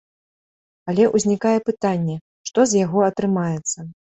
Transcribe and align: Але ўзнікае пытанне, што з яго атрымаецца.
Але 0.93 1.03
ўзнікае 1.17 1.53
пытанне, 1.69 2.17
што 2.51 2.59
з 2.73 2.85
яго 2.85 2.99
атрымаецца. 3.13 3.79